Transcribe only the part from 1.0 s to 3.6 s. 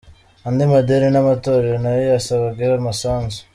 n’amatorero nayo yasabwe umusanzu.